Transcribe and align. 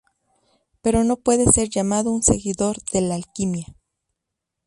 Pero 0.81 1.03
no 1.03 1.15
puede 1.17 1.45
ser 1.45 1.69
llamado 1.69 2.11
un 2.11 2.23
seguidor 2.23 2.77
de 2.91 3.01
la 3.01 3.13
alquimia. 3.13 3.67